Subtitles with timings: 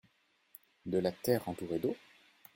[0.87, 1.95] De la terre entourée d’eau?